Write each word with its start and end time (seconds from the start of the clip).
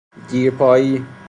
دیرپایی 0.29 1.05